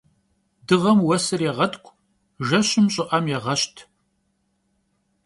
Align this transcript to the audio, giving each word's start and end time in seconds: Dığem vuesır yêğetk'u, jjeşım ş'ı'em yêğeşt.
Dığem 0.67 0.99
vuesır 1.03 1.41
yêğetk'u, 1.45 1.91
jjeşım 2.47 2.87
ş'ı'em 2.93 3.25
yêğeşt. 3.31 3.75